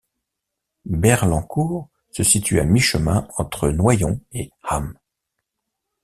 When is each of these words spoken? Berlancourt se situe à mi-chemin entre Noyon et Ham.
Berlancourt 0.85 1.87
se 2.09 2.23
situe 2.23 2.59
à 2.59 2.63
mi-chemin 2.63 3.27
entre 3.37 3.69
Noyon 3.69 4.19
et 4.31 4.49
Ham. 4.63 4.97